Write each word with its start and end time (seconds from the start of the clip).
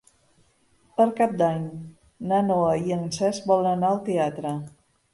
Per 1.01 1.07
Cap 1.19 1.35
d'Any 1.43 1.69
na 2.33 2.41
Noa 2.49 2.75
i 2.89 2.99
en 2.99 3.07
Cesc 3.21 3.49
volen 3.55 3.73
anar 3.79 3.93
al 3.95 4.05
teatre. 4.13 4.61